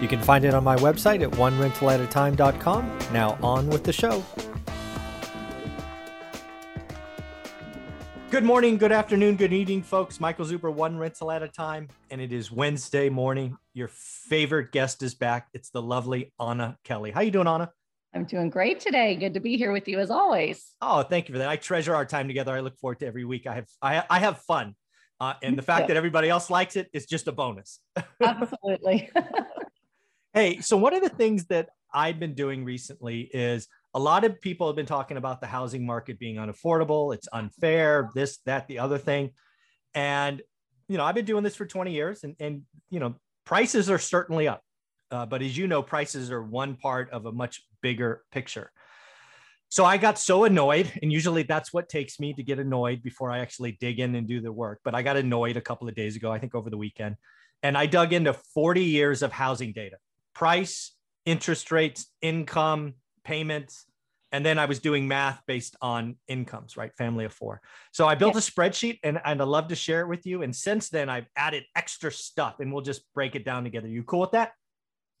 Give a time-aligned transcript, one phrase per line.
[0.00, 2.98] You can find it on my website at onerentalatatime.com.
[3.12, 4.24] Now, on with the show.
[8.28, 10.20] Good morning, good afternoon, good evening, folks.
[10.20, 13.56] Michael Zuber, one rental at a time, and it is Wednesday morning.
[13.72, 15.48] Your favorite guest is back.
[15.54, 17.12] It's the lovely Anna Kelly.
[17.12, 17.70] How you doing, Anna?
[18.14, 19.14] I'm doing great today.
[19.14, 20.74] Good to be here with you as always.
[20.82, 21.48] Oh, thank you for that.
[21.48, 22.52] I treasure our time together.
[22.52, 23.46] I look forward to every week.
[23.46, 24.74] I have I, I have fun,
[25.20, 27.78] uh, and the fact that everybody else likes it is just a bonus.
[28.20, 29.08] Absolutely.
[30.36, 34.38] hey, so one of the things that I've been doing recently is a lot of
[34.42, 37.14] people have been talking about the housing market being unaffordable.
[37.14, 38.10] It's unfair.
[38.14, 39.30] This, that, the other thing,
[39.94, 40.42] and
[40.88, 43.14] you know I've been doing this for 20 years, and and you know
[43.46, 44.60] prices are certainly up.
[45.10, 48.70] Uh, but as you know, prices are one part of a much bigger picture.
[49.70, 53.30] So I got so annoyed, and usually that's what takes me to get annoyed before
[53.30, 54.80] I actually dig in and do the work.
[54.84, 57.16] But I got annoyed a couple of days ago, I think over the weekend,
[57.62, 59.96] and I dug into 40 years of housing data
[60.36, 60.92] price,
[61.24, 62.92] interest rates, income,
[63.24, 63.86] payments.
[64.32, 66.94] And then I was doing math based on incomes, right?
[66.94, 67.62] Family of four.
[67.92, 70.42] So I built a spreadsheet and, and I'd love to share it with you.
[70.42, 73.88] And since then, I've added extra stuff and we'll just break it down together.
[73.88, 74.52] You cool with that?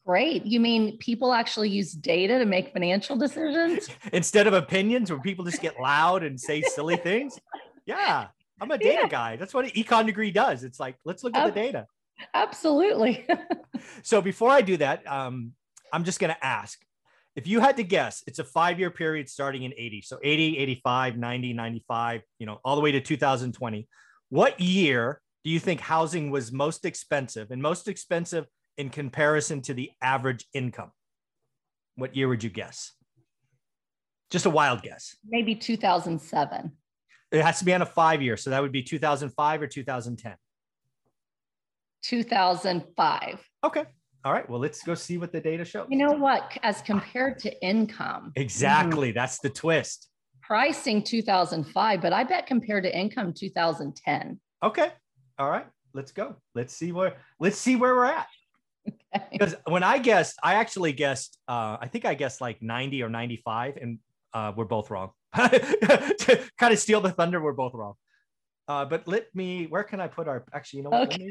[0.04, 0.44] Great.
[0.44, 5.46] You mean people actually use data to make financial decisions instead of opinions where people
[5.46, 7.38] just get loud and say silly things?
[7.88, 8.26] Yeah,
[8.60, 9.08] I'm a data yeah.
[9.08, 9.36] guy.
[9.36, 10.64] That's what an econ degree does.
[10.64, 11.86] It's like, let's look at the data.
[12.34, 13.26] Absolutely.
[14.02, 15.52] so before I do that, um,
[15.92, 16.78] I'm just going to ask
[17.36, 20.02] if you had to guess, it's a five year period starting in 80.
[20.02, 23.86] So 80, 85, 90, 95, you know, all the way to 2020.
[24.30, 28.46] What year do you think housing was most expensive and most expensive
[28.78, 30.90] in comparison to the average income?
[31.96, 32.92] What year would you guess?
[34.30, 35.14] Just a wild guess.
[35.28, 36.72] Maybe 2007.
[37.32, 38.36] It has to be on a five year.
[38.36, 40.34] So that would be 2005 or 2010.
[42.06, 43.48] 2005.
[43.64, 43.84] Okay.
[44.24, 44.48] All right.
[44.48, 45.86] Well, let's go see what the data shows.
[45.90, 46.56] You know what?
[46.62, 48.32] As compared to income.
[48.36, 49.08] Exactly.
[49.08, 49.18] Mm-hmm.
[49.18, 50.08] That's the twist.
[50.42, 54.40] Pricing 2005, but I bet compared to income 2010.
[54.62, 54.90] Okay.
[55.38, 55.66] All right.
[55.94, 56.36] Let's go.
[56.54, 58.28] Let's see where let's see where we're at.
[59.32, 59.62] Because okay.
[59.66, 63.78] when I guessed, I actually guessed, uh, I think I guessed like 90 or 95,
[63.78, 63.98] and
[64.32, 65.10] uh, we're both wrong.
[65.34, 67.94] to kind of steal the thunder, we're both wrong.
[68.68, 71.14] Uh, but let me, where can I put our, actually, you know what?
[71.14, 71.30] Okay.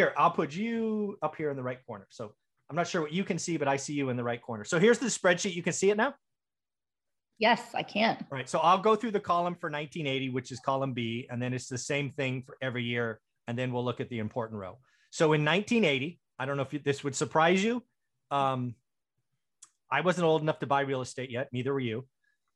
[0.00, 2.06] Here, I'll put you up here in the right corner.
[2.08, 2.32] So
[2.70, 4.64] I'm not sure what you can see, but I see you in the right corner.
[4.64, 5.54] So here's the spreadsheet.
[5.54, 6.14] You can see it now?
[7.38, 8.16] Yes, I can.
[8.32, 8.48] All right.
[8.48, 11.68] So I'll go through the column for 1980, which is column B, and then it's
[11.68, 13.20] the same thing for every year.
[13.46, 14.78] And then we'll look at the important row.
[15.10, 17.82] So in 1980, I don't know if this would surprise you.
[18.30, 18.74] Um,
[19.90, 21.48] I wasn't old enough to buy real estate yet.
[21.52, 22.06] Neither were you.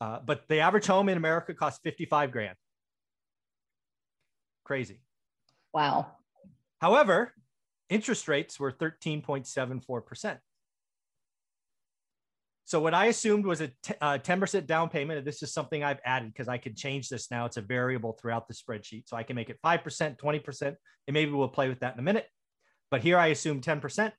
[0.01, 2.57] Uh, but the average home in America costs 55 grand.
[4.65, 5.01] Crazy.
[5.73, 6.07] Wow.
[6.85, 7.33] However,
[7.89, 10.37] interest rates were 13.74%.
[12.67, 15.17] So what I assumed was a t- uh, 10% down payment.
[15.17, 17.47] And this is something I've added because I can change this now.
[17.47, 19.09] It's a variable throughout the spreadsheet.
[19.09, 20.77] So I can make it 5%, 20%, and
[21.09, 22.29] maybe we'll play with that in a minute.
[22.91, 24.13] But here I assume 10%.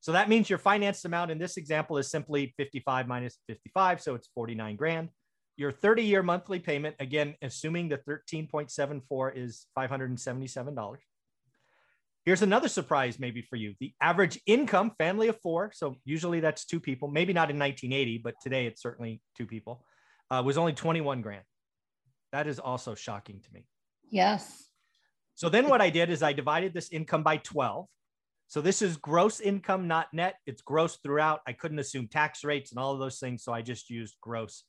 [0.00, 4.02] So that means your financed amount in this example is simply 55 minus 55.
[4.02, 5.08] So it's 49 grand.
[5.56, 10.98] Your 30 year monthly payment, again, assuming the 13.74 is $577.
[12.24, 13.74] Here's another surprise, maybe for you.
[13.80, 18.18] The average income, family of four, so usually that's two people, maybe not in 1980,
[18.18, 19.84] but today it's certainly two people,
[20.30, 21.42] uh, was only 21 grand.
[22.30, 23.66] That is also shocking to me.
[24.08, 24.68] Yes.
[25.34, 27.86] So then what I did is I divided this income by 12
[28.52, 30.34] so this is gross income, not net.
[30.44, 31.40] It's gross throughout.
[31.46, 33.42] I couldn't assume tax rates and all of those things.
[33.44, 34.64] So I just used gross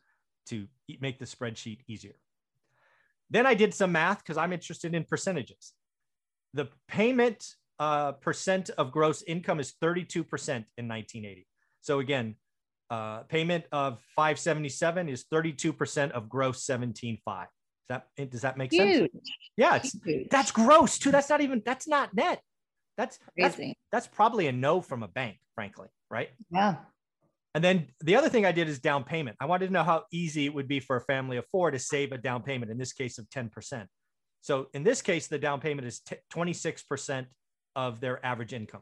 [0.45, 0.69] to
[1.01, 2.15] make the spreadsheet easier.
[3.29, 5.73] Then I did some math because I'm interested in percentages.
[6.53, 7.45] The payment
[7.79, 11.47] uh, percent of gross income is 32% in 1980.
[11.81, 12.35] So again,
[12.89, 17.19] uh, payment of 577 is 32% of gross 17.5.
[17.25, 17.47] Does
[17.89, 19.11] that, does that make Huge.
[19.11, 19.11] sense?
[19.57, 19.95] Yeah, it's,
[20.29, 21.11] that's gross too.
[21.11, 22.39] That's not even, that's not net.
[22.97, 23.77] That's crazy.
[23.91, 26.29] That's, that's probably a no from a bank, frankly, right?
[26.51, 26.75] Yeah.
[27.55, 29.37] And then the other thing I did is down payment.
[29.39, 31.79] I wanted to know how easy it would be for a family of four to
[31.79, 33.85] save a down payment, in this case of 10%.
[34.43, 37.27] So in this case, the down payment is t- 26%
[37.77, 38.81] of their average income.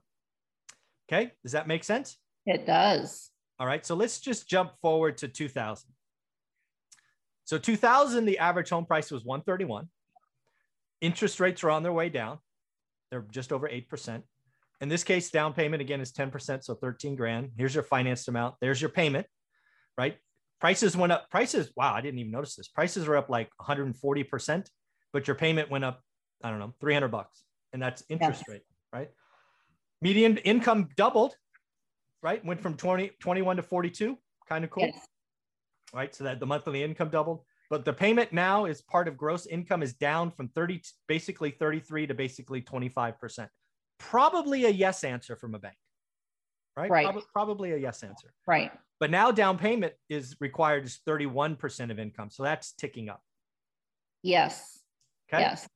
[1.07, 1.31] Okay.
[1.43, 2.17] Does that make sense?
[2.47, 3.29] It does.
[3.59, 3.85] All right.
[3.85, 5.87] So let's just jump forward to 2000.
[7.45, 9.87] So 2000, the average home price was 131.
[10.99, 12.39] Interest rates are on their way down.
[13.11, 14.23] They're just over 8%.
[14.81, 17.51] In this case, down payment again is 10%, so 13 grand.
[17.55, 18.55] Here's your financed amount.
[18.61, 19.27] There's your payment,
[19.95, 20.17] right?
[20.59, 21.29] Prices went up.
[21.29, 22.67] Prices, wow, I didn't even notice this.
[22.67, 24.65] Prices are up like 140%,
[25.13, 26.01] but your payment went up,
[26.43, 27.43] I don't know, 300 bucks.
[27.73, 28.63] And that's interest rate,
[28.93, 29.09] right?
[30.01, 31.35] Median income doubled,
[32.21, 32.43] right?
[32.43, 34.17] Went from 20, 21 to 42.
[34.49, 34.83] Kind of cool.
[34.83, 35.05] Yes.
[35.93, 36.13] Right.
[36.13, 37.43] So that the monthly income doubled.
[37.69, 42.07] But the payment now is part of gross income is down from 30, basically 33
[42.07, 43.47] to basically 25%.
[43.97, 45.77] Probably a yes answer from a bank.
[46.75, 46.89] Right.
[46.89, 47.05] Right.
[47.05, 48.33] Prob- probably a yes answer.
[48.45, 48.71] Right.
[48.99, 52.29] But now down payment is required is 31% of income.
[52.29, 53.21] So that's ticking up.
[54.21, 54.80] Yes.
[55.33, 55.43] Okay.
[55.43, 55.67] Yes.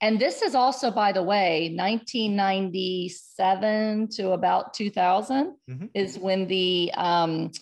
[0.00, 5.86] And this is also, by the way, 1997 to about 2000 mm-hmm.
[5.94, 7.52] is when the um,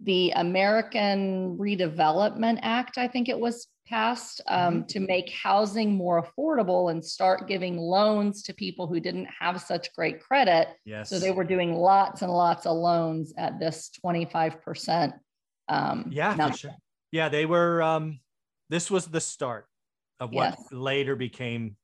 [0.00, 4.86] the American Redevelopment Act, I think it was passed um, mm-hmm.
[4.86, 9.92] to make housing more affordable and start giving loans to people who didn't have such
[9.94, 10.68] great credit.
[10.84, 11.08] Yes.
[11.08, 15.14] So they were doing lots and lots of loans at this 25%.
[15.68, 16.50] Um, yeah.
[16.52, 16.74] Sure.
[17.10, 17.82] Yeah, they were.
[17.82, 18.20] Um,
[18.68, 19.66] this was the start
[20.20, 20.66] of what yes.
[20.72, 21.76] later became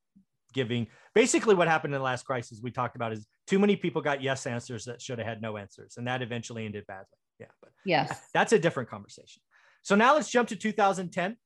[0.53, 0.87] giving.
[1.15, 4.23] Basically, what happened in the last crisis we talked about is too many people got
[4.23, 7.07] yes answers that should have had no answers, and that eventually ended badly.
[7.39, 9.43] Yeah, but yes, that's a different conversation.
[9.83, 11.37] So now let's jump to 2010.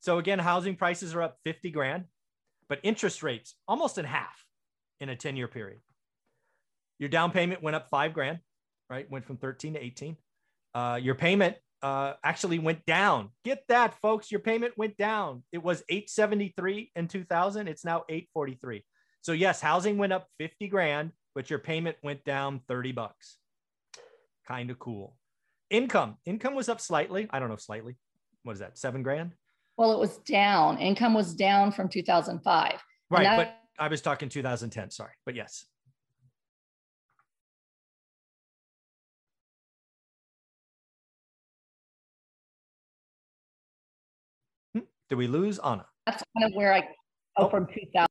[0.00, 2.04] So again, housing prices are up 50 grand,
[2.68, 4.44] but interest rates almost in half
[5.00, 5.80] in a 10 year period.
[6.98, 8.38] Your down payment went up five grand,
[8.88, 9.10] right?
[9.10, 10.16] Went from 13 to 18.
[10.74, 11.56] Uh, your payment
[11.86, 13.30] uh, actually went down.
[13.44, 14.32] Get that, folks.
[14.32, 15.44] Your payment went down.
[15.52, 17.68] It was 873 in 2000.
[17.68, 18.84] It's now 843.
[19.20, 23.38] So yes, housing went up 50 grand, but your payment went down 30 bucks.
[24.48, 25.16] Kind of cool.
[25.70, 26.16] Income.
[26.24, 27.28] Income was up slightly.
[27.30, 27.96] I don't know, slightly.
[28.42, 28.76] What is that?
[28.76, 29.34] Seven grand?
[29.76, 30.78] Well, it was down.
[30.78, 32.82] Income was down from 2005.
[33.10, 33.22] Right.
[33.22, 34.90] That- but I was talking 2010.
[34.90, 35.12] Sorry.
[35.24, 35.66] But yes.
[45.08, 45.86] Did we lose Anna?
[46.06, 46.88] That's kind of where I
[47.36, 48.06] oh, from 2000.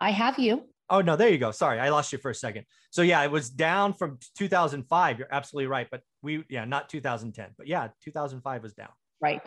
[0.00, 0.64] I have you.
[0.90, 1.50] Oh no, there you go.
[1.52, 2.66] Sorry, I lost you for a second.
[2.90, 5.18] So yeah, it was down from 2005.
[5.18, 8.90] You're absolutely right, but we yeah, not 2010, but yeah, 2005 was down.
[9.20, 9.40] Right.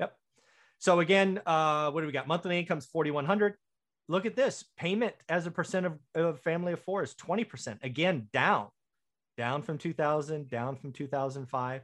[0.00, 0.14] Yep.
[0.78, 2.26] So again, uh, what do we got?
[2.26, 3.54] Monthly income's 4,100.
[4.08, 7.84] Look at this payment as a percent of, of family of four is 20%.
[7.84, 8.68] Again, down,
[9.36, 11.82] down from 2000, down from 2005.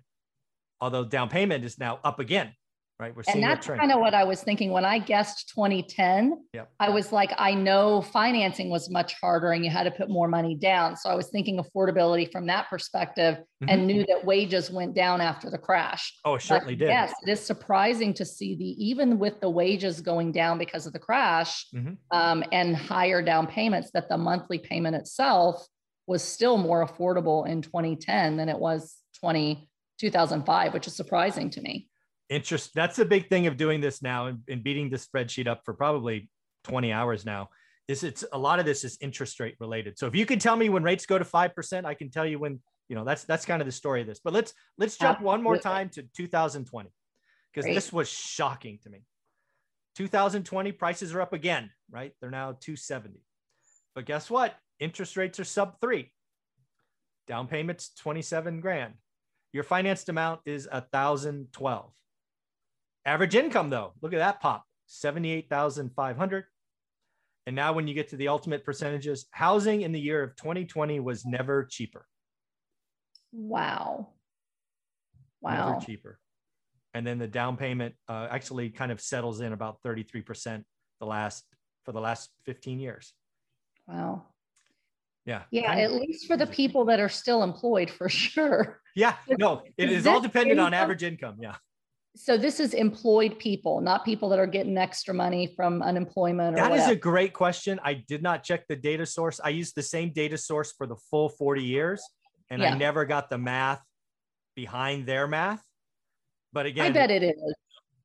[0.80, 2.52] Although down payment is now up again
[2.98, 3.14] right?
[3.14, 6.44] We're seeing and that's kind of what I was thinking when I guessed 2010.
[6.54, 6.70] Yep.
[6.80, 10.28] I was like, I know financing was much harder and you had to put more
[10.28, 10.96] money down.
[10.96, 13.68] So I was thinking affordability from that perspective mm-hmm.
[13.68, 16.14] and knew that wages went down after the crash.
[16.24, 16.88] Oh, it certainly but did.
[16.88, 20.92] Yes, it is surprising to see the even with the wages going down because of
[20.92, 21.94] the crash mm-hmm.
[22.12, 25.66] um, and higher down payments, that the monthly payment itself
[26.06, 31.60] was still more affordable in 2010 than it was 20 2005, which is surprising to
[31.62, 31.88] me
[32.28, 35.62] interest that's the big thing of doing this now and, and beating the spreadsheet up
[35.64, 36.28] for probably
[36.64, 37.48] 20 hours now
[37.88, 39.96] is it's a lot of this is interest rate related.
[39.96, 42.38] So if you can tell me when rates go to 5% i can tell you
[42.38, 44.20] when you know that's that's kind of the story of this.
[44.22, 46.90] But let's let's jump one more time to 2020
[47.52, 49.04] because this was shocking to me.
[49.96, 52.12] 2020 prices are up again right?
[52.20, 53.20] They're now 270
[53.94, 54.54] but guess what?
[54.78, 56.12] Interest rates are sub three.
[57.26, 58.94] Down payments 27 grand.
[59.52, 61.92] Your financed amount is a thousand twelve
[63.06, 66.44] Average income, though, look at that pop 78,500.
[67.46, 70.98] And now, when you get to the ultimate percentages, housing in the year of 2020
[70.98, 72.04] was never cheaper.
[73.30, 74.08] Wow.
[75.40, 75.70] Wow.
[75.70, 76.18] Never cheaper.
[76.94, 80.64] And then the down payment uh, actually kind of settles in about 33%
[80.98, 81.44] the last
[81.84, 83.12] for the last 15 years.
[83.86, 84.24] Wow.
[85.24, 85.42] Yeah.
[85.52, 85.72] Yeah.
[85.72, 88.80] At least for the people that are still employed, for sure.
[88.96, 89.14] Yeah.
[89.28, 91.36] No, it is, is all dependent on average income.
[91.40, 91.54] Yeah
[92.16, 96.56] so this is employed people, not people that are getting extra money from unemployment.
[96.56, 97.78] That is a great question.
[97.84, 99.38] I did not check the data source.
[99.42, 102.02] I used the same data source for the full 40 years,
[102.50, 102.72] and yeah.
[102.72, 103.82] I never got the math
[104.54, 105.62] behind their math.
[106.52, 107.54] But again, I bet it is.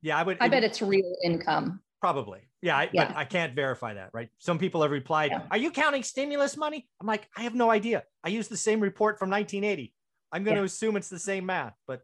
[0.01, 0.38] Yeah, I would.
[0.41, 1.80] I bet it's real income.
[2.01, 2.41] Probably.
[2.62, 3.08] Yeah, I, yeah.
[3.08, 4.30] but I can't verify that, right?
[4.39, 5.44] Some people have replied, yeah.
[5.50, 8.03] "Are you counting stimulus money?" I'm like, I have no idea.
[8.24, 9.94] I used the same report from 1980.
[10.32, 12.01] I'm going to assume it's the same math, but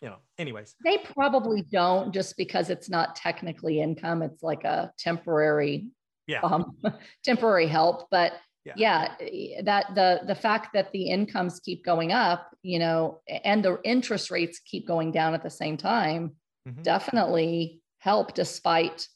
[0.00, 0.74] you know, anyways.
[0.84, 4.22] They probably don't just because it's not technically income.
[4.22, 5.88] It's like a temporary,
[6.26, 6.76] yeah, um,
[7.24, 8.08] temporary help.
[8.10, 8.34] But
[8.76, 9.14] yeah.
[9.18, 13.78] yeah that the the fact that the incomes keep going up you know and the
[13.84, 16.32] interest rates keep going down at the same time
[16.68, 16.82] mm-hmm.
[16.82, 19.06] definitely help despite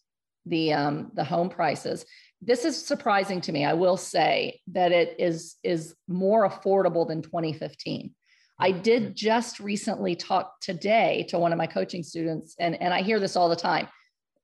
[0.47, 2.05] the um the home prices
[2.41, 7.23] this is surprising to me i will say that it is is more affordable than
[7.23, 8.15] 2015
[8.59, 13.03] I did just recently talk today to one of my coaching students, and, and I
[13.03, 13.89] hear this all the time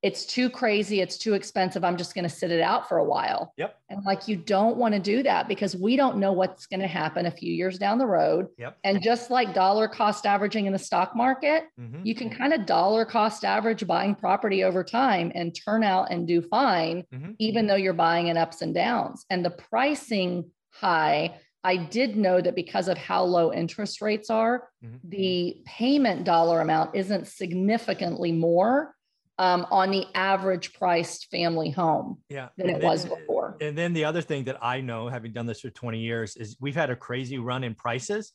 [0.00, 1.82] it's too crazy, it's too expensive.
[1.82, 3.52] I'm just going to sit it out for a while.
[3.56, 3.76] Yep.
[3.90, 6.86] And like you don't want to do that because we don't know what's going to
[6.86, 8.46] happen a few years down the road.
[8.58, 8.78] Yep.
[8.84, 12.02] And just like dollar cost averaging in the stock market, mm-hmm.
[12.04, 16.28] you can kind of dollar cost average buying property over time and turn out and
[16.28, 17.32] do fine, mm-hmm.
[17.40, 19.26] even though you're buying in ups and downs.
[19.30, 24.68] And the pricing high, I did know that because of how low interest rates are,
[24.84, 24.96] mm-hmm.
[25.08, 28.94] the payment dollar amount isn't significantly more
[29.38, 32.48] um, on the average priced family home yeah.
[32.56, 33.56] than and it then, was before.
[33.60, 36.56] And then the other thing that I know, having done this for 20 years, is
[36.60, 38.32] we've had a crazy run in prices.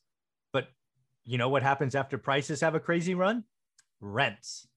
[0.53, 0.67] But
[1.25, 3.43] you know what happens after prices have a crazy run?
[3.99, 4.67] Rents.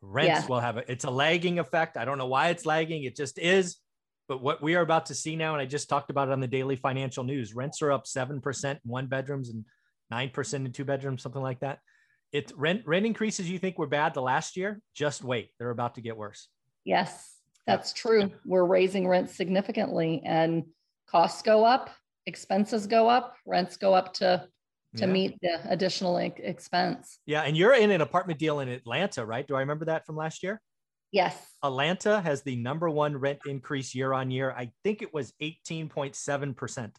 [0.00, 0.46] Rents yeah.
[0.46, 1.96] will have a, it's a lagging effect.
[1.96, 3.04] I don't know why it's lagging.
[3.04, 3.76] It just is.
[4.28, 6.40] But what we are about to see now, and I just talked about it on
[6.40, 9.64] the daily financial news, rents are up 7% in one bedrooms and
[10.12, 11.80] 9% in two bedrooms, something like that.
[12.32, 14.80] It rent rent increases you think were bad the last year?
[14.94, 16.48] Just wait they're about to get worse.
[16.84, 17.34] Yes
[17.66, 18.30] that's true.
[18.44, 20.64] We're raising rents significantly and
[21.06, 21.90] costs go up
[22.26, 24.46] expenses go up rents go up to
[24.96, 25.12] to yeah.
[25.12, 27.18] meet the additional expense.
[27.26, 29.46] Yeah and you're in an apartment deal in atlanta right?
[29.46, 30.60] Do i remember that from last year
[31.14, 35.32] yes atlanta has the number one rent increase year on year i think it was
[35.40, 36.90] 18.7%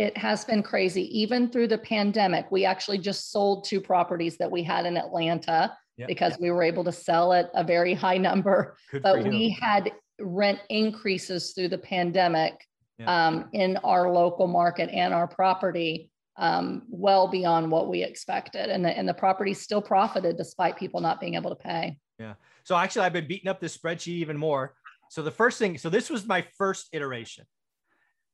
[0.00, 1.02] it has been crazy.
[1.20, 5.76] Even through the pandemic, we actually just sold two properties that we had in Atlanta
[5.98, 6.08] yep.
[6.08, 8.78] because we were able to sell at a very high number.
[8.90, 12.66] Good but we had rent increases through the pandemic
[13.06, 18.70] um, in our local market and our property um, well beyond what we expected.
[18.70, 21.98] And the, and the property still profited despite people not being able to pay.
[22.18, 22.34] Yeah.
[22.70, 24.76] So actually, I've been beating up this spreadsheet even more.
[25.08, 27.44] So the first thing, so this was my first iteration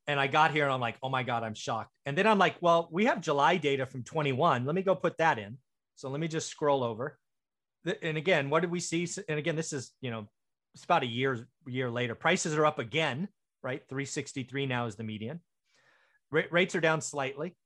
[0.07, 1.91] and I got here and I'm like, oh my God, I'm shocked.
[2.05, 4.67] And then I'm like, well, we have July data from 21.
[4.67, 5.57] Let me go put that in.
[5.95, 7.19] So let me just scroll over.
[8.03, 9.09] And again, what did we see?
[9.27, 10.29] And again, this is, you know,
[10.75, 12.15] it's about a year, year later.
[12.15, 13.29] Prices are up again,
[13.63, 13.81] right?
[13.89, 15.41] 363 now is the median.
[16.31, 17.57] rates are down slightly.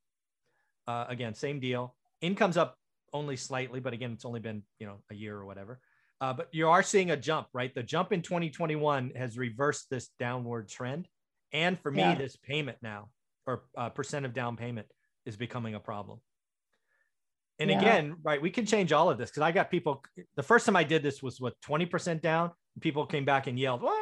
[0.86, 1.96] Uh, again, same deal.
[2.20, 2.76] Income's up
[3.12, 5.80] only slightly, but again, it's only been, you know, a year or whatever.
[6.20, 7.74] Uh, but you are seeing a jump, right?
[7.74, 11.08] The jump in 2021 has reversed this downward trend.
[11.52, 12.14] And for me, yeah.
[12.14, 13.08] this payment now
[13.46, 14.86] or uh, percent of down payment
[15.24, 16.20] is becoming a problem.
[17.58, 17.78] And yeah.
[17.78, 20.02] again, right, we can change all of this because I got people.
[20.36, 22.52] The first time I did this was what 20% down.
[22.80, 23.98] People came back and yelled, well,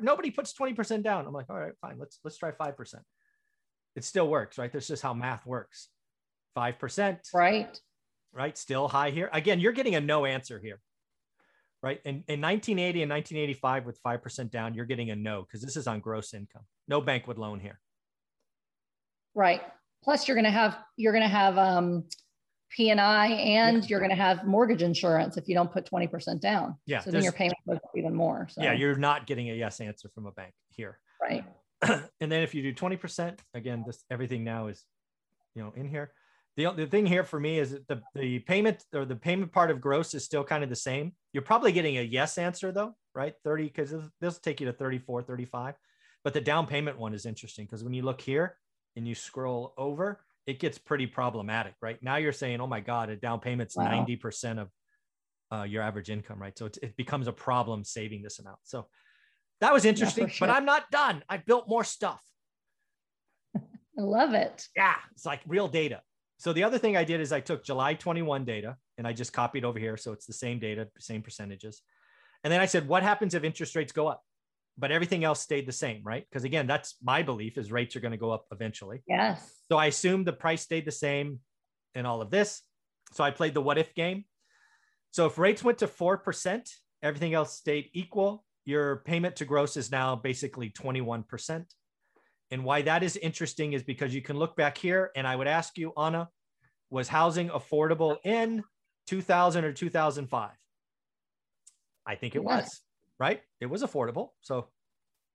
[0.00, 1.26] nobody puts 20% down.
[1.26, 2.94] I'm like, all right, fine, let's let's try 5%.
[3.94, 4.72] It still works, right?
[4.72, 5.88] That's just how math works.
[6.56, 7.18] 5%.
[7.34, 7.80] Right.
[8.32, 8.58] Right.
[8.58, 9.30] Still high here.
[9.32, 10.80] Again, you're getting a no answer here
[11.82, 12.00] right?
[12.04, 15.86] In, in 1980 and 1985 with 5% down, you're getting a no because this is
[15.86, 16.62] on gross income.
[16.88, 17.80] No bank would loan here.
[19.34, 19.62] Right.
[20.02, 22.04] Plus you're going to have, you're going to have um,
[22.70, 26.76] P&I and you're going to have mortgage insurance if you don't put 20% down.
[26.86, 27.00] Yeah.
[27.00, 28.48] So then your payment goes even more.
[28.50, 28.62] So.
[28.62, 28.72] Yeah.
[28.72, 30.98] You're not getting a yes answer from a bank here.
[31.20, 31.44] Right.
[31.82, 34.84] and then if you do 20%, again, this everything now is,
[35.54, 36.12] you know, in here.
[36.56, 39.70] The, the thing here for me is that the, the payment or the payment part
[39.70, 41.12] of gross is still kind of the same.
[41.32, 43.34] You're probably getting a yes answer though, right?
[43.44, 45.74] 30, because this will take you to 34, 35.
[46.24, 48.56] But the down payment one is interesting because when you look here
[48.96, 52.02] and you scroll over, it gets pretty problematic, right?
[52.02, 54.06] Now you're saying, oh my God, a down payment's wow.
[54.06, 54.68] 90% of
[55.52, 56.56] uh, your average income, right?
[56.56, 58.58] So it, it becomes a problem saving this amount.
[58.64, 58.86] So
[59.60, 60.48] that was interesting, yeah, sure.
[60.48, 61.22] but I'm not done.
[61.28, 62.22] I built more stuff.
[63.56, 63.60] I
[63.98, 64.66] love it.
[64.74, 66.02] Yeah, it's like real data.
[66.38, 69.32] So the other thing I did is I took July 21 data and I just
[69.32, 69.96] copied over here.
[69.96, 71.82] So it's the same data, same percentages.
[72.44, 74.22] And then I said, what happens if interest rates go up?
[74.78, 76.26] But everything else stayed the same, right?
[76.28, 79.02] Because again, that's my belief is rates are going to go up eventually.
[79.08, 79.50] Yes.
[79.70, 81.40] So I assumed the price stayed the same
[81.94, 82.60] in all of this.
[83.12, 84.26] So I played the what if game.
[85.12, 86.68] So if rates went to 4%,
[87.02, 88.44] everything else stayed equal.
[88.66, 91.64] Your payment to gross is now basically 21%.
[92.50, 95.48] And why that is interesting is because you can look back here and I would
[95.48, 96.28] ask you, Anna,
[96.90, 98.62] was housing affordable in
[99.08, 100.50] 2000 or 2005?
[102.06, 102.82] I think it was,
[103.18, 103.42] right?
[103.60, 104.30] It was affordable.
[104.40, 104.68] So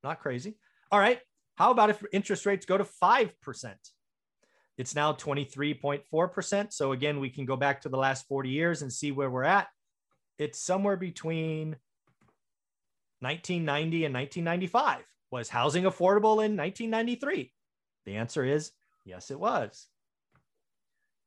[0.03, 0.57] not crazy.
[0.89, 1.19] All right.
[1.55, 3.73] How about if interest rates go to 5%?
[4.77, 6.73] It's now 23.4%.
[6.73, 9.43] So again, we can go back to the last 40 years and see where we're
[9.43, 9.67] at.
[10.39, 11.75] It's somewhere between
[13.19, 17.51] 1990 and 1995 Was housing affordable in 1993?
[18.05, 18.71] The answer is
[19.05, 19.88] yes, it was.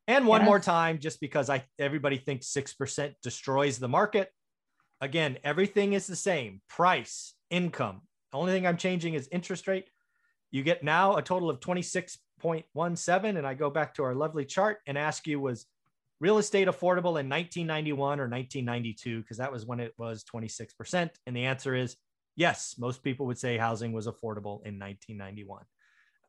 [0.07, 0.47] And one yes.
[0.47, 4.31] more time, just because I everybody thinks 6% destroys the market.
[5.01, 8.03] Again, everything is the same price, income.
[8.33, 9.89] The only thing I'm changing is interest rate.
[10.51, 13.39] You get now a total of 26.17.
[13.39, 15.67] And I go back to our lovely chart and ask you, was
[16.21, 19.21] real estate affordable in 1991 or 1992?
[19.21, 21.11] Because that was when it was 26%.
[21.27, 21.97] And the answer is
[22.37, 22.77] yes.
[22.79, 25.63] Most people would say housing was affordable in 1991.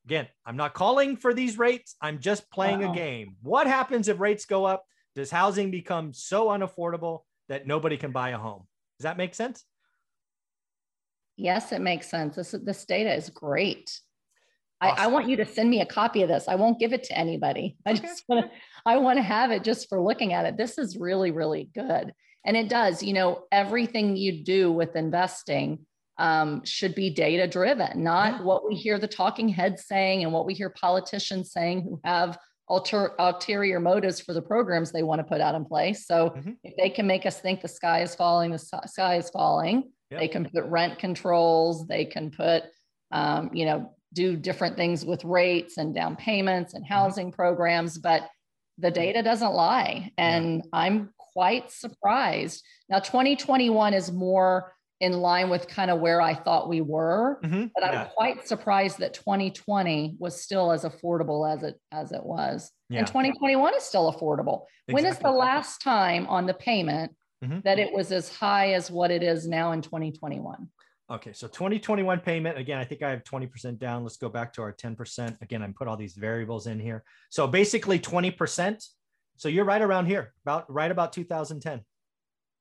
[0.06, 1.96] Again, I'm not calling for these rates.
[2.00, 2.92] I'm just playing wow.
[2.92, 3.36] a game.
[3.42, 4.86] What happens if rates go up?
[5.16, 8.68] Does housing become so unaffordable that nobody can buy a home?
[9.00, 9.64] Does that make sense?
[11.38, 12.36] Yes, it makes sense.
[12.36, 14.00] This, this data is great.
[14.82, 15.00] Awesome.
[15.00, 16.48] I, I, want you to send me a copy of this.
[16.48, 17.78] I won't give it to anybody.
[17.86, 18.52] I just want to,
[18.86, 20.58] I want to have it just for looking at it.
[20.58, 22.14] This is really, really good.
[22.46, 25.86] And it does, you know, everything you do with investing
[26.18, 28.42] um, should be data driven, not yeah.
[28.42, 32.38] what we hear the talking heads saying and what we hear politicians saying who have
[32.68, 36.08] alter, ulterior motives for the programs they want to put out in place.
[36.08, 36.52] So mm-hmm.
[36.64, 40.22] if they can make us think the sky is falling, the sky is falling, yep.
[40.22, 42.64] they can put rent controls, they can put,
[43.12, 46.94] um, you know, do different things with rates and down payments and mm-hmm.
[46.94, 47.36] housing mm-hmm.
[47.36, 48.30] programs, but
[48.78, 50.12] the data doesn't lie.
[50.18, 50.70] And yeah.
[50.74, 52.64] I'm quite surprised.
[52.90, 57.66] Now, 2021 is more in line with kind of where I thought we were, mm-hmm.
[57.76, 58.10] but I'm yeah.
[58.16, 62.72] quite surprised that 2020 was still as affordable as it as it was.
[62.90, 63.00] Yeah.
[63.00, 64.64] And 2021 is still affordable.
[64.88, 64.94] Exactly.
[64.94, 67.60] When is the last time on the payment mm-hmm.
[67.66, 70.70] that it was as high as what it is now in 2021?
[71.12, 72.80] Okay, so 2021 payment again.
[72.80, 74.04] I think I have 20% down.
[74.04, 75.40] Let's go back to our 10%.
[75.42, 77.04] Again, I'm put all these variables in here.
[77.30, 78.84] So basically 20%.
[79.38, 81.82] So you're right around here, about right about 2010.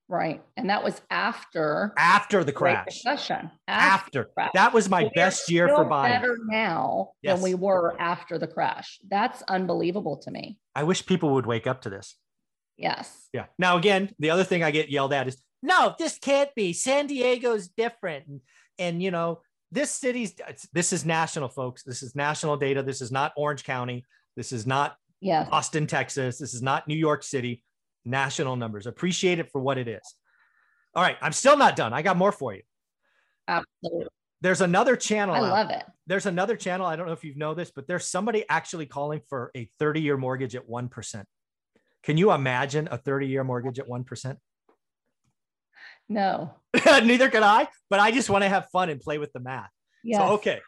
[0.06, 3.50] Right, and that was after after the crash recession.
[3.66, 4.50] After, after.
[4.52, 6.12] that was my so best year for buying.
[6.12, 7.34] Better now yes.
[7.34, 9.00] than we were after the crash.
[9.08, 10.58] That's unbelievable to me.
[10.74, 12.16] I wish people would wake up to this.
[12.76, 13.28] Yes.
[13.32, 13.46] Yeah.
[13.58, 16.74] Now again, the other thing I get yelled at is no, this can't be.
[16.74, 18.26] San Diego's different.
[18.26, 18.40] And,
[18.78, 19.40] and you know,
[19.72, 20.34] this city's,
[20.74, 21.82] this is national, folks.
[21.82, 22.82] This is national data.
[22.82, 24.04] This is not Orange County.
[24.36, 25.48] This is not yes.
[25.50, 26.38] Austin, Texas.
[26.38, 27.62] This is not New York City.
[28.04, 28.86] National numbers.
[28.86, 30.14] Appreciate it for what it is.
[30.94, 31.16] All right.
[31.20, 31.92] I'm still not done.
[31.92, 32.62] I got more for you.
[33.48, 34.06] Absolutely.
[34.40, 35.34] There's another channel.
[35.34, 35.84] I love it.
[36.06, 36.86] There's another channel.
[36.86, 40.02] I don't know if you know this, but there's somebody actually calling for a 30
[40.02, 41.24] year mortgage at 1%.
[42.02, 44.36] Can you imagine a 30 year mortgage at 1%?
[46.08, 46.54] No.
[46.86, 49.70] Neither can I, but I just want to have fun and play with the math.
[50.02, 50.18] Yeah.
[50.18, 50.60] So, okay.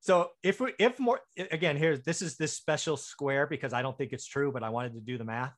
[0.00, 3.96] So if we, if more, again, here's, this is this special square because I don't
[3.96, 5.54] think it's true, but I wanted to do the math.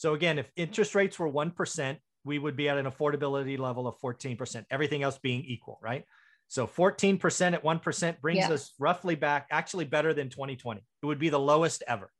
[0.00, 4.00] So again, if interest rates were 1%, we would be at an affordability level of
[4.00, 6.04] 14%, everything else being equal, right?
[6.48, 8.50] So 14% at 1% brings yeah.
[8.50, 10.80] us roughly back, actually better than 2020.
[10.80, 12.10] It would be the lowest ever.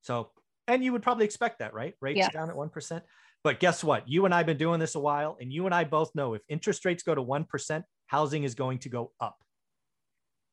[0.00, 0.30] So,
[0.66, 1.92] and you would probably expect that, right?
[2.00, 2.30] Rates yeah.
[2.30, 3.02] down at 1%.
[3.44, 4.08] But guess what?
[4.08, 6.32] You and I have been doing this a while, and you and I both know
[6.32, 9.36] if interest rates go to 1%, housing is going to go up.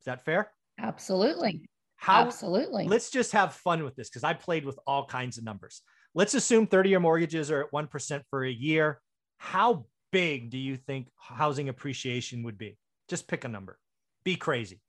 [0.01, 0.51] Is that fair?
[0.77, 1.62] Absolutely.
[1.95, 2.89] How, Absolutely.
[2.89, 5.82] Let's just have fun with this because I played with all kinds of numbers.
[6.15, 8.99] Let's assume 30 year mortgages are at 1% for a year.
[9.37, 12.77] How big do you think housing appreciation would be?
[13.07, 13.77] Just pick a number.
[14.23, 14.81] Be crazy.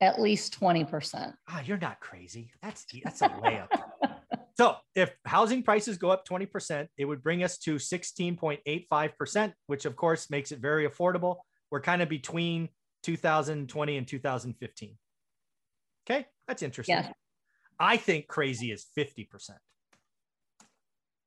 [0.00, 1.34] At least 20%.
[1.48, 2.50] Ah, you're not crazy.
[2.62, 3.68] That's that's a layup.
[4.56, 9.96] So if housing prices go up 20%, it would bring us to 16.85%, which of
[9.96, 11.38] course makes it very affordable.
[11.72, 12.68] We're kind of between
[13.02, 14.96] 2020 and 2015.
[16.08, 16.94] Okay, that's interesting.
[16.94, 17.12] Yeah.
[17.80, 19.26] I think crazy is 50%.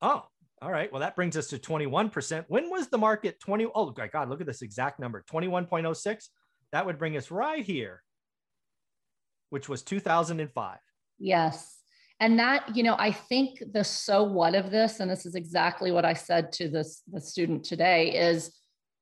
[0.02, 0.24] Oh,
[0.62, 0.92] all right.
[0.92, 2.46] Well, that brings us to 21%.
[2.48, 3.68] When was the market 20?
[3.76, 6.30] Oh, my God, look at this exact number 21.06.
[6.72, 8.04] That would bring us right here,
[9.50, 10.78] which was 2005.
[11.20, 11.78] Yes.
[12.20, 15.92] And that, you know, I think the so what of this, and this is exactly
[15.92, 18.56] what I said to this the student today, is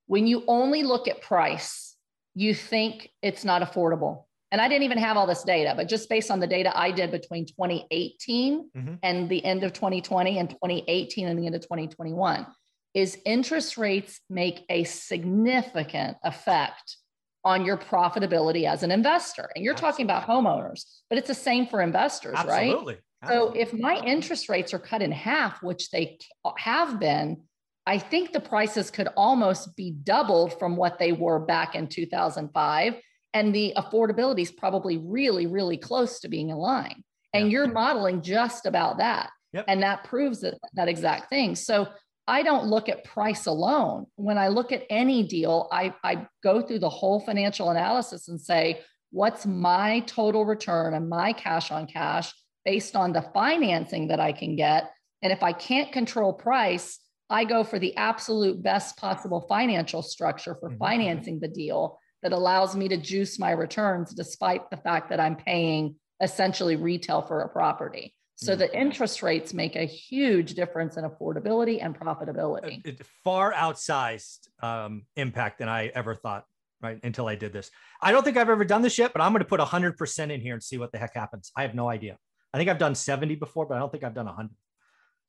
[0.08, 1.96] when you only look at price,
[2.36, 4.26] you think it's not affordable.
[4.56, 6.90] And I didn't even have all this data, but just based on the data I
[6.90, 8.94] did between 2018 mm-hmm.
[9.04, 12.48] and the end of 2020 and 2018 and the end of 2021,
[12.94, 16.96] is interest rates make a significant effect
[17.44, 19.52] on your profitability as an investor.
[19.54, 20.06] And you're Absolutely.
[20.06, 22.94] talking about homeowners, but it's the same for investors, Absolutely.
[22.94, 23.02] right?
[23.24, 23.56] Absolutely.
[23.60, 26.18] So if my interest rates are cut in half, which they
[26.60, 27.42] have been,
[27.86, 32.96] I think the prices could almost be doubled from what they were back in 2005.
[33.36, 37.04] And the affordability is probably really, really close to being in line.
[37.34, 39.30] And you're modeling just about that.
[39.52, 39.66] Yep.
[39.68, 41.54] And that proves that, that exact thing.
[41.56, 41.90] So
[42.28, 44.06] I don't look at price alone.
[44.16, 48.40] When I look at any deal, I, I go through the whole financial analysis and
[48.40, 48.80] say,
[49.12, 54.32] what's my total return and my cash on cash based on the financing that I
[54.32, 54.92] can get?
[55.22, 60.56] And if I can't control price, I go for the absolute best possible financial structure
[60.56, 60.78] for mm-hmm.
[60.78, 65.36] financing the deal that allows me to juice my returns despite the fact that I'm
[65.36, 68.16] paying essentially retail for a property.
[68.36, 68.62] So mm-hmm.
[68.62, 72.82] the interest rates make a huge difference in affordability and profitability.
[72.84, 76.46] It, it far outsized um, impact than I ever thought.
[76.82, 77.70] Right until I did this,
[78.02, 80.42] I don't think I've ever done this yet, but I'm going to put 100% in
[80.42, 81.52] here and see what the heck happens.
[81.56, 82.18] I have no idea.
[82.54, 84.50] I think I've done 70 before, but I don't think I've done 100.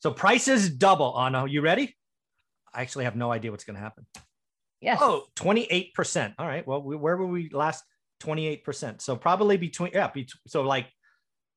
[0.01, 1.19] So prices double.
[1.19, 1.95] Anna, you ready?
[2.75, 4.07] I actually have no idea what's going to happen.
[4.81, 4.99] Yes.
[5.01, 6.35] Oh, 28%.
[6.39, 6.67] All right.
[6.67, 7.85] Well, we, where were we last?
[8.23, 9.03] 28%.
[9.03, 10.11] So probably between, yeah.
[10.13, 10.87] Be, so like,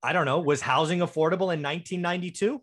[0.02, 2.62] I don't know, was housing affordable in 1992?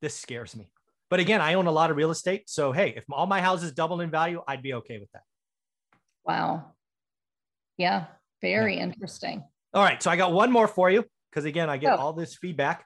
[0.00, 0.70] This scares me.
[1.10, 2.48] But again, I own a lot of real estate.
[2.48, 5.22] So, hey, if all my houses double in value, I'd be okay with that.
[6.24, 6.72] Wow.
[7.78, 8.06] Yeah.
[8.42, 8.82] Very yeah.
[8.82, 9.42] interesting.
[9.72, 10.02] All right.
[10.02, 11.96] So I got one more for you because again, I get oh.
[11.96, 12.84] all this feedback.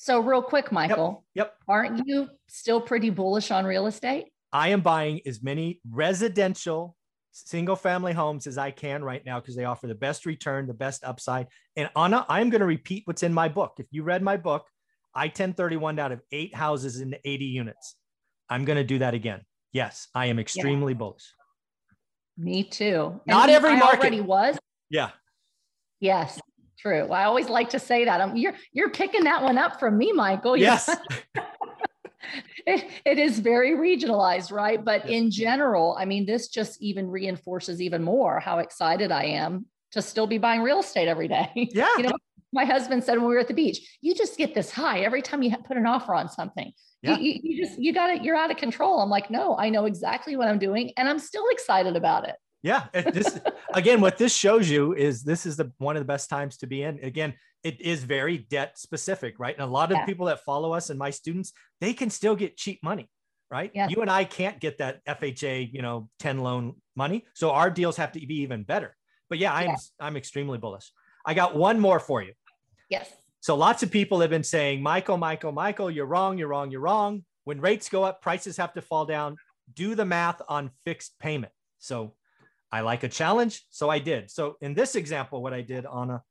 [0.00, 1.24] So, real quick, Michael.
[1.34, 1.46] Yep.
[1.46, 1.54] yep.
[1.66, 4.26] Aren't you still pretty bullish on real estate?
[4.52, 6.96] I am buying as many residential
[7.32, 10.74] single family homes as I can right now because they offer the best return, the
[10.74, 11.46] best upside.
[11.76, 13.74] And Anna, I'm going to repeat what's in my book.
[13.78, 14.66] If you read my book,
[15.14, 17.96] I 1031 out of eight houses in 80 units.
[18.48, 19.42] I'm going to do that again.
[19.72, 20.98] Yes, I am extremely yeah.
[20.98, 21.34] bullish.
[22.36, 23.20] Me too.
[23.26, 24.58] Not every I market already was.
[24.90, 25.10] Yeah.
[26.00, 26.40] Yes.
[26.78, 27.10] True.
[27.10, 28.20] I always like to say that.
[28.20, 30.56] I'm, you're you're picking that one up from me, Michael.
[30.56, 30.88] Yes.
[32.68, 34.84] it, it is very regionalized, right?
[34.84, 39.66] But in general, I mean, this just even reinforces even more how excited I am
[39.92, 41.50] to still be buying real estate every day.
[41.72, 41.88] Yeah.
[41.96, 42.12] you know,
[42.52, 45.22] my husband said when we were at the beach, you just get this high every
[45.22, 46.72] time you put an offer on something.
[47.02, 47.18] Yeah.
[47.18, 48.24] You, you, you just you got it.
[48.24, 49.00] You're out of control.
[49.00, 52.34] I'm like, no, I know exactly what I'm doing, and I'm still excited about it.
[52.62, 53.38] Yeah, this
[53.74, 56.66] again, what this shows you is this is the one of the best times to
[56.66, 56.98] be in.
[57.04, 57.34] Again,
[57.68, 59.54] it is very debt specific, right?
[59.54, 60.06] And a lot of yeah.
[60.06, 61.52] people that follow us and my students,
[61.82, 63.10] they can still get cheap money,
[63.50, 63.70] right?
[63.74, 63.88] Yeah.
[63.90, 67.26] You and I can't get that FHA, you know, 10 loan money.
[67.34, 68.96] So our deals have to be even better.
[69.28, 69.76] But yeah, I'm yeah.
[70.00, 70.90] I'm extremely bullish.
[71.26, 72.32] I got one more for you.
[72.88, 73.12] Yes.
[73.40, 76.80] So lots of people have been saying, Michael, Michael, Michael, you're wrong, you're wrong, you're
[76.80, 77.24] wrong.
[77.44, 79.36] When rates go up, prices have to fall down.
[79.74, 81.52] Do the math on fixed payment.
[81.78, 82.14] So
[82.72, 84.30] I like a challenge, so I did.
[84.30, 86.22] So in this example, what I did on a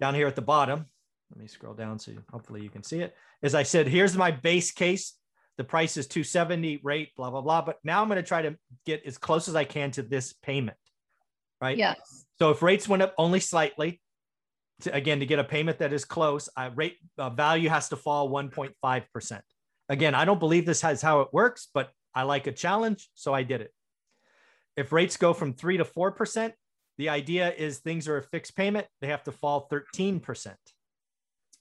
[0.00, 0.86] down here at the bottom,
[1.30, 3.14] let me scroll down so hopefully you can see it.
[3.42, 5.14] As I said, here's my base case.
[5.58, 7.62] The price is 270 rate, blah, blah, blah.
[7.62, 10.32] But now I'm going to try to get as close as I can to this
[10.42, 10.76] payment,
[11.60, 11.76] right?
[11.76, 12.24] Yes.
[12.38, 14.00] So if rates went up only slightly,
[14.82, 17.96] to, again, to get a payment that is close, uh, rate uh, value has to
[17.96, 19.40] fall 1.5%.
[19.88, 23.34] Again, I don't believe this has how it works, but I like a challenge, so
[23.34, 23.72] I did it.
[24.76, 26.52] If rates go from three to 4%,
[27.00, 28.86] the idea is things are a fixed payment.
[29.00, 30.54] They have to fall 13%.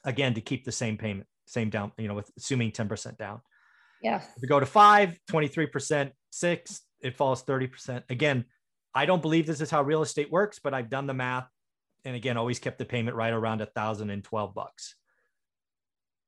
[0.04, 3.40] Again, to keep the same payment, same down, you know, with assuming 10% down.
[4.04, 4.28] Yes.
[4.36, 8.04] If we go to five, 23%, six, it falls 30%.
[8.10, 8.44] Again,
[8.94, 11.48] I don't believe this is how real estate works, but I've done the math.
[12.04, 14.96] And again, always kept the payment right around a thousand and twelve bucks.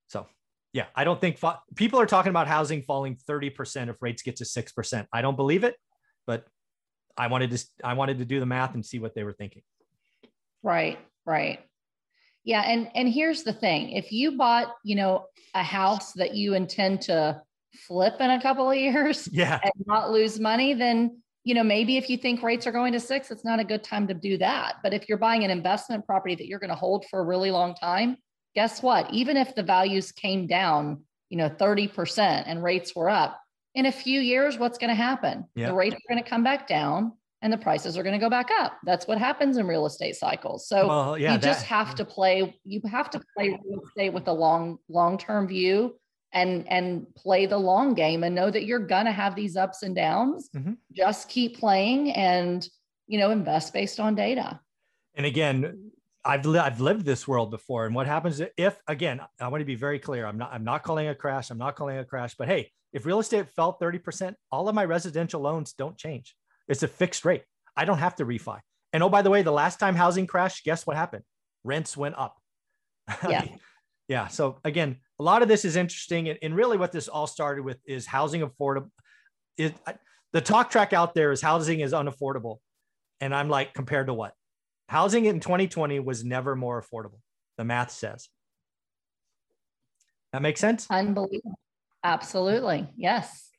[0.08, 0.26] So
[0.72, 4.38] yeah, I don't think fa- people are talking about housing falling 30% if rates get
[4.38, 5.06] to 6%.
[5.12, 5.76] I don't believe it,
[6.26, 6.46] but
[7.18, 9.64] I wanted to I wanted to do the math and see what they were thinking.
[10.64, 11.60] Right, right.
[12.44, 13.92] Yeah, and and here's the thing.
[13.92, 17.42] If you bought, you know, a house that you intend to
[17.88, 19.60] flip in a couple of years yeah.
[19.64, 23.00] and not lose money, then you know, maybe if you think rates are going to
[23.00, 24.76] 6, it's not a good time to do that.
[24.84, 27.50] But if you're buying an investment property that you're going to hold for a really
[27.50, 28.18] long time,
[28.54, 29.12] guess what?
[29.12, 33.41] Even if the values came down, you know, 30% and rates were up,
[33.76, 35.46] in a few years, what's going to happen?
[35.56, 35.68] Yeah.
[35.68, 38.30] The rates are going to come back down and the prices are going to go
[38.30, 38.78] back up.
[38.86, 40.68] That's what happens in real estate cycles.
[40.68, 44.14] So well, yeah, you that, just have to play, you have to play real estate
[44.14, 45.96] with a long, long-term view
[46.34, 49.84] and and play the long game and know that you're going to have these ups
[49.84, 50.50] and downs.
[50.56, 50.74] Mm-hmm.
[50.94, 52.68] Just keep playing and
[53.08, 54.60] you know invest based on data.
[55.16, 55.92] And again,
[56.24, 57.86] I've li- I've lived this world before.
[57.86, 60.26] And what happens if again, I want to be very clear.
[60.26, 61.50] I'm not I'm not calling a crash.
[61.50, 62.36] I'm not calling a crash.
[62.38, 66.36] But hey, if real estate fell 30%, all of my residential loans don't change.
[66.68, 67.44] It's a fixed rate.
[67.76, 68.60] I don't have to refi.
[68.94, 71.24] And oh, by the way, the last time housing crashed, guess what happened?
[71.64, 72.38] Rents went up.
[73.28, 73.46] Yeah.
[74.08, 74.28] yeah.
[74.28, 76.30] So again, a lot of this is interesting.
[76.30, 78.90] And, and really what this all started with is housing affordable.
[79.58, 79.74] It,
[80.34, 82.58] the talk track out there is housing is unaffordable.
[83.20, 84.34] And I'm like, compared to what?
[84.92, 87.22] Housing in 2020 was never more affordable.
[87.58, 88.28] The math says.
[90.34, 90.86] That makes sense?
[90.90, 91.58] Unbelievable.
[92.04, 92.90] Absolutely.
[92.98, 93.52] Yes.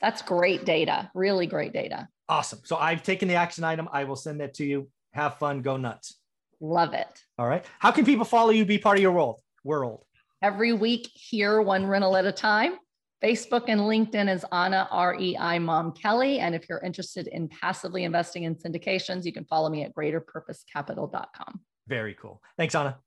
[0.00, 1.10] That's great data.
[1.14, 2.08] Really great data.
[2.26, 2.60] Awesome.
[2.64, 3.86] So I've taken the action item.
[3.92, 4.88] I will send that to you.
[5.12, 5.60] Have fun.
[5.60, 6.14] Go nuts.
[6.58, 7.22] Love it.
[7.38, 7.66] All right.
[7.78, 9.42] How can people follow you, be part of your world?
[9.62, 10.06] World.
[10.40, 12.78] Every week here, one rental at a time.
[13.22, 16.40] Facebook and LinkedIn is Anna REI Mom Kelly.
[16.40, 21.60] And if you're interested in passively investing in syndications, you can follow me at greaterpurposecapital.com.
[21.88, 22.42] Very cool.
[22.58, 22.98] Thanks, Anna.